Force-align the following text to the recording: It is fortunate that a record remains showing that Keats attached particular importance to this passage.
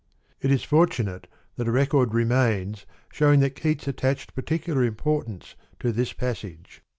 It 0.41 0.49
is 0.49 0.63
fortunate 0.63 1.27
that 1.57 1.67
a 1.67 1.71
record 1.71 2.11
remains 2.15 2.87
showing 3.13 3.39
that 3.41 3.51
Keats 3.55 3.87
attached 3.87 4.33
particular 4.33 4.83
importance 4.83 5.53
to 5.77 5.91
this 5.91 6.11
passage. 6.11 6.81